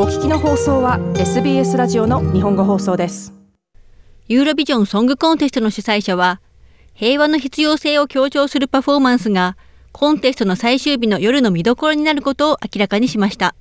[0.00, 3.32] お聞きの放送は SBS ラジオの日本語放送です。
[4.28, 6.40] ユーロビジョンソングコンテストの主催者は
[6.94, 9.56] 平和の必要性を強調するパフォーマンスが
[9.90, 13.56] コンテストの最終日の夜の見どころになることを明らかにしました。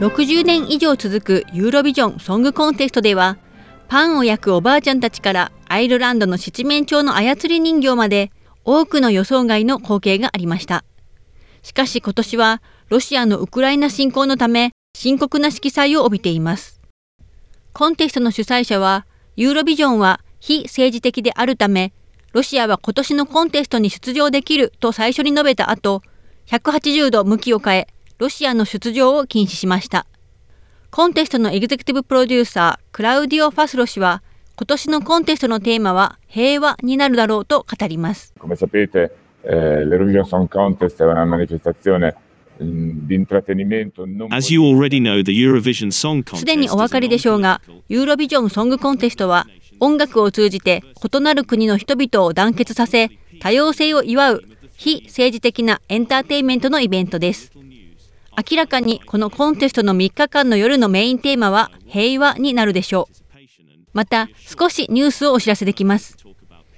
[0.00, 3.38] 60年以上続くユーロビジョンソングコンテストでは
[3.90, 8.30] パンを焼くおばあちゃんたちからアイルランドの七面鳥の操り人形まで
[8.64, 10.84] 多くの予想外の光景がありました。
[11.64, 16.80] しかし今年はロシアのウクライナ侵攻のため深刻な色彩を帯びています。
[17.72, 21.92] コンテストの主催者はユーロビジョンは非政治的であるため
[22.32, 26.02] ロシアは今年のコンテストに出場できると最初に述べた後
[26.46, 27.88] 180度向きを変え
[28.18, 30.06] ロシアの出場を禁止しました。
[30.90, 34.24] コンテストのエグゼクティブプロデューサー、クラウディオ・ファスロ氏は、
[34.56, 38.34] 今年のコンテストのテーマは平和になるだろうと語ります。
[38.40, 39.12] Come sapete,
[39.44, 42.12] eh, l'Eurovision Song Contest è una manifestazione
[46.34, 49.46] すでにお分かりでしょうが、ユーロビジョンソングコンテストは
[49.78, 53.08] 音楽を通じて異なる国の人々を団結させ、
[53.40, 54.42] 多様性を祝う
[54.76, 57.50] 非政治的なエンターテインメントのイベントです。
[58.50, 63.14] 明らかにこのコンテストの3日間の夜のメインテーマは平和になるでしょう。
[63.92, 66.16] また少しニュースをお知らせできます。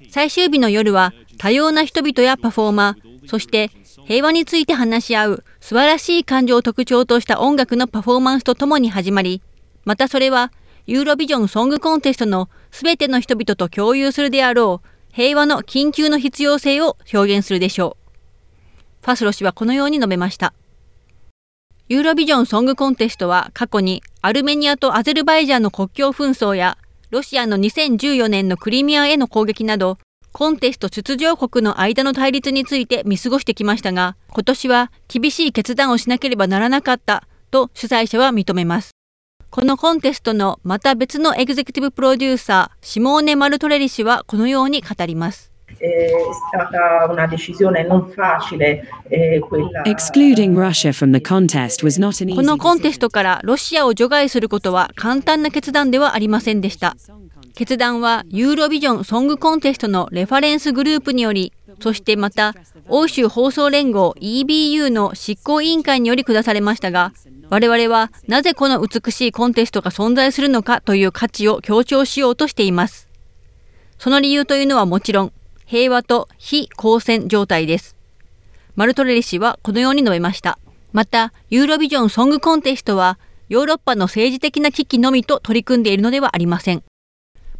[0.09, 3.71] 最終日の夜は多様な人々やパフォーマー、そして
[4.05, 9.41] 平和について話し合う素晴らしい感情を特徴とした音楽のパフォーマンスとともに始まり、
[9.85, 10.51] またそれは
[10.85, 19.05] ユーロビジョンソングコンテストのすべての人々と共有するであろう平和の緊急の必要性を表現するでしょう。
[19.05, 20.53] ファスロ氏はこのように述べました。
[21.89, 26.77] ユーロビジョンソングコンテストは過去にアルメニアとアゼルバイジャンの国境紛争や
[27.09, 29.97] ロシアの2014年のクリミアへの攻撃など
[30.31, 38.91] コンテスト出場国の間の対立について見過ごしてきましたが今年は厳しい決断をしなければならなかったと主催者は認めます。
[39.51, 45.52] このコンテストのまた別のエグゼクティブプロデューサーシモーネ・マルトレリ氏はこのように語ります。
[45.83, 46.07] È
[46.47, 49.89] stata una decisione non facile eh, quella こ
[52.41, 56.95] のコンテストからロシアを除外することは簡単な決断ではありませんでした。
[57.53, 61.51] 決断はユーロビジョンソングコンテストのレファレンスグループにより、
[61.81, 62.55] そしてまた
[62.87, 67.11] 欧州放送連合 EBU の執行委員会により下されましたが、
[67.49, 73.09] 我々はなぜこの美しいコンテストが存在するのかという価値を強調しようとしています。
[73.99, 75.33] その理由というのはもちろん、
[75.73, 77.95] 平和と非交戦状態です。
[78.75, 80.59] マルトレリ氏はこのように述べました。
[80.91, 83.17] また、ユーロビジョンソングコンテストは、
[83.49, 86.83] ヨーロッパの政治的な危機のみと取り組んでいるのではありません。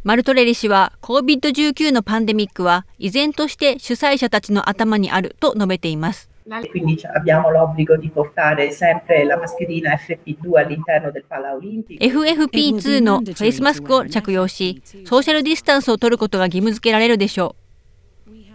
[0.04, 6.30] マルトレリ氏は COVID-19 のパンデミックは依然として主催者たちの頭にあると述べています。
[6.46, 11.98] Quindi abbiamo l'obbligo di portare sempre la mascherina FP2 all'interno del Pala Olimpico.
[11.98, 17.63] FFP2 のフェイスマスクを着用し、ソーシャルディスタンスを取ることが義務付けられるでしょう。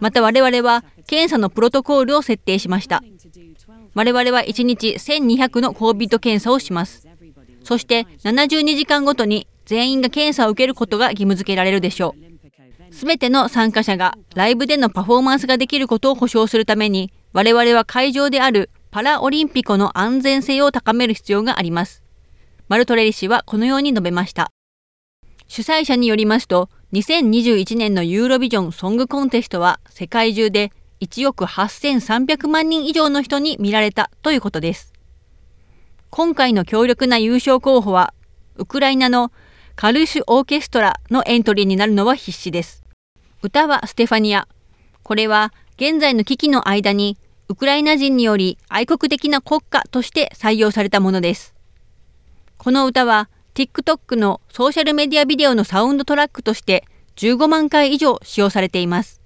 [0.00, 3.02] また我々は検査のプロトコールを設定しました。
[3.94, 7.06] 我々は1日1200の COVID 検査をします。
[7.62, 12.30] そして72時間ごとに全員が検査を受けることが義務付けられるでしょう。
[12.92, 22.02] すべての参加者がライブでのパフォーマンスができることを保証するために、我々は会場であるパラオリンピコの安全性を高める必要があります。
[22.68, 24.50] マルトレリ氏はこのように述べました。
[25.46, 34.92] 主催者によりますと、2021年のユーロビジョンソングコンテストは世界中で1億8300万人以上の人に見られたということです。
[36.10, 38.12] 今回の強力な優勝候補は、
[38.56, 39.30] ウクライナの
[39.76, 42.82] カルシュオーケストラのエントリーになるのは必至です。
[43.40, 44.48] 歌はステファニア。
[45.04, 47.16] これは現在の危機の間に
[47.48, 51.54] ウクライナ人により愛国的な国家として採用されたものです。
[52.58, 56.84] この歌は TikTok のソーシャルメディアビデオのサウンドトラックとして
[57.16, 59.20] 15万回以上使用されています。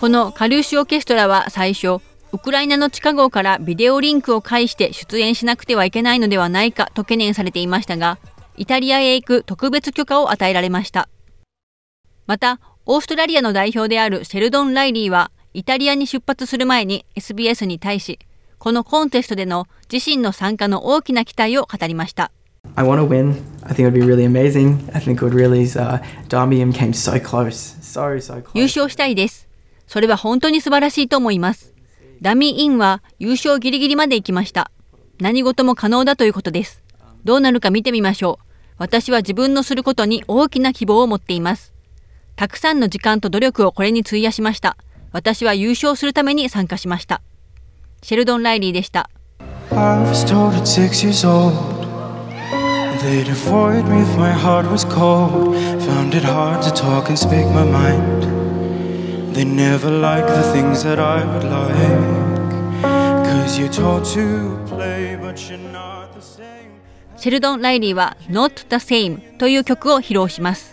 [0.00, 2.00] このカルーシオーケストラは最初、
[2.32, 8.18] ウクライナの地下壕からビデオリンクを介して出演しなくてはいけないのではないかと懸念されていましたが、
[8.56, 11.10] イタリアへ行く特別許可を与えられました。
[12.26, 12.60] また、
[12.92, 18.18] オーストラリアの代表であるシェルドン・ライリーは、イタリアに出発する前に SBS に対し、
[18.58, 22.32] このコンテストでの自身の参加の大きな期待を語りました。
[22.74, 23.36] I want to win.
[23.62, 24.90] I think it would be really amazing.
[24.92, 27.78] I think it would really, uh, Darmian came so close.
[27.80, 28.58] So, so close.
[28.58, 29.46] 優勝したいです。
[29.86, 31.72] それは本当に素晴らしいと思います。
[32.20, 34.72] ダミーインは優勝ギリギリまで行きました。
[35.20, 36.82] 何事も可能だということです。
[37.22, 38.44] どうなるか見てみましょう。
[38.78, 41.69] 私は自分のすることに大きな希望を持っています。
[42.40, 44.78] たくさんの時間と努力をこれに費やしました。
[45.12, 47.20] 私は優勝するために参加しました。
[48.02, 49.10] シェルドン・ライリーでした。
[49.68, 50.08] They'd
[53.28, 55.54] avoid me if my heart was cold.
[55.80, 58.24] Found it hard to talk and speak my mind.
[59.34, 61.74] They never like the things that I would like.
[63.28, 66.70] Cause you're told to play, but you're not the same.
[67.18, 70.69] シェルドン・ライリーは Not the Same という曲を披露します。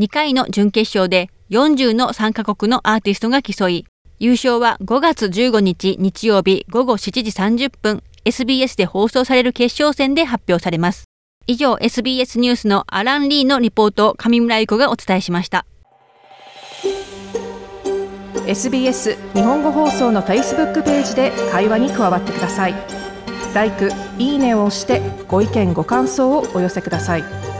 [0.00, 3.86] 2回の準決勝で40の参加国のアーティストが競い、
[4.18, 7.30] 優勝は5月15日日曜日午後7時
[7.66, 11.04] 30分 SBS で放送される決勝戦で発表されます。
[11.46, 15.66] 以上 SBS ニュースのアラン・リーのリポートを上村ゆ子がお伝えしました。
[18.46, 22.74] SBS 日本語放送の Facebook ページで会話に加わってください
[23.54, 23.70] l i、
[24.18, 27.51] いいねを押してご意見ご感想をお寄せください